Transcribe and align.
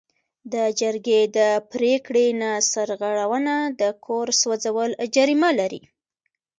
د 0.53 0.55
جرګې 0.79 1.21
د 1.37 1.39
پریکړې 1.71 2.27
نه 2.41 2.51
سرغړونه 2.71 3.55
د 3.81 3.83
کور 4.05 4.27
سوځول 4.41 4.89
جریمه 5.15 5.49
لري. 5.59 5.81